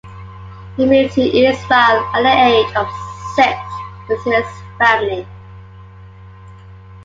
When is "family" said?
4.79-5.27